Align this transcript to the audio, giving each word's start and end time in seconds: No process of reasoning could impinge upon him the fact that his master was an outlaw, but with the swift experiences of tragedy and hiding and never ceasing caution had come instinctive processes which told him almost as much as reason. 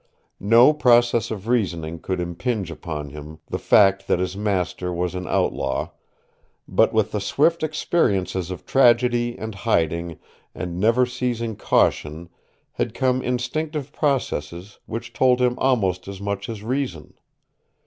No 0.39 0.73
process 0.73 1.29
of 1.29 1.47
reasoning 1.47 1.99
could 1.99 2.19
impinge 2.19 2.71
upon 2.71 3.09
him 3.11 3.37
the 3.45 3.59
fact 3.59 4.07
that 4.07 4.17
his 4.17 4.35
master 4.35 4.91
was 4.91 5.13
an 5.13 5.27
outlaw, 5.27 5.91
but 6.67 6.91
with 6.91 7.11
the 7.11 7.21
swift 7.21 7.61
experiences 7.61 8.49
of 8.49 8.65
tragedy 8.65 9.37
and 9.37 9.53
hiding 9.53 10.17
and 10.55 10.79
never 10.79 11.05
ceasing 11.05 11.55
caution 11.55 12.29
had 12.71 12.95
come 12.95 13.21
instinctive 13.21 13.91
processes 13.93 14.79
which 14.87 15.13
told 15.13 15.39
him 15.39 15.53
almost 15.59 16.07
as 16.07 16.19
much 16.19 16.49
as 16.49 16.63
reason. 16.63 17.13